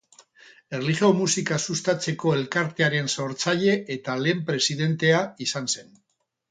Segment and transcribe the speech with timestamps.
[0.77, 5.99] Erlijio Musika Sustatzeko Elkartearen sortzaile eta lehen presidentea izan zen.